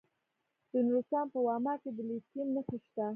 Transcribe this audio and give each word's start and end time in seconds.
د 0.71 0.73
نورستان 0.87 1.25
په 1.33 1.39
واما 1.47 1.73
کې 1.81 1.89
د 1.97 1.99
لیتیم 2.09 2.47
نښې 2.55 2.77
شته. 2.85 3.05